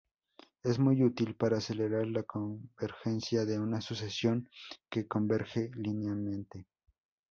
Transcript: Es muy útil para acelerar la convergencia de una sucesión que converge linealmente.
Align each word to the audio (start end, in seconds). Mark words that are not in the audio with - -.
Es 0.63 0.79
muy 0.79 1.03
útil 1.03 1.35
para 1.35 1.57
acelerar 1.57 2.07
la 2.07 2.23
convergencia 2.23 3.45
de 3.45 3.59
una 3.59 3.81
sucesión 3.81 4.49
que 4.89 5.07
converge 5.07 5.69
linealmente. 5.75 6.65